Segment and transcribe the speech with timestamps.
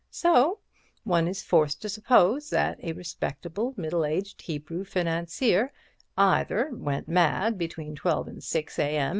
[0.09, 0.57] So
[1.03, 5.71] one is forced to suppose that a respectable middle aged Hebrew financier
[6.17, 8.97] either went mad between twelve and six a.
[8.97, 9.09] m.